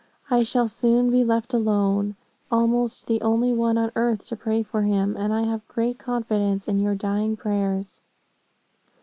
I 0.31 0.41
shall 0.41 0.67
soon 0.67 1.11
be 1.11 1.23
left 1.23 1.53
alone, 1.53 2.15
almost 2.51 3.05
the 3.05 3.21
only 3.21 3.53
one 3.53 3.77
on 3.77 3.91
earth 3.95 4.25
to 4.29 4.35
pray 4.35 4.63
for 4.63 4.81
him, 4.81 5.15
and 5.15 5.31
I 5.31 5.43
have 5.43 5.61
great 5.67 5.99
confidence 5.99 6.67
in 6.67 6.79
your 6.79 6.95
dying 6.95 7.37
prayers.' 7.37 8.01